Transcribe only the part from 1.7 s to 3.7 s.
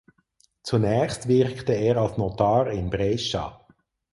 er als Notar in Brescia.